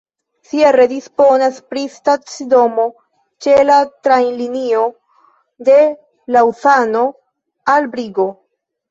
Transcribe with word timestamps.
Sierre 0.51 0.85
disponas 0.91 1.57
pri 1.73 1.81
stacidomo 1.95 2.85
ĉe 3.45 3.53
la 3.69 3.75
trajnlinio 4.07 4.79
de 5.67 5.75
Laŭzano 6.37 7.03
al 7.75 7.87
Brigo. 7.93 8.27